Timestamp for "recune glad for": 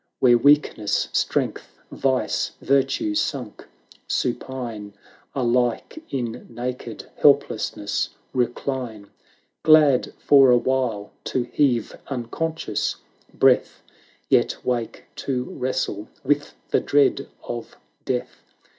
8.33-10.49